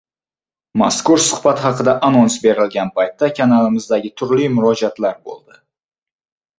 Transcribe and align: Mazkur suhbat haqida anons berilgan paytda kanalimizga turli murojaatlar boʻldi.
Mazkur 0.81 1.21
suhbat 1.25 1.61
haqida 1.65 1.95
anons 2.09 2.39
berilgan 2.47 2.91
paytda 2.97 3.31
kanalimizga 3.43 4.03
turli 4.19 4.53
murojaatlar 4.59 5.25
boʻldi. 5.31 5.65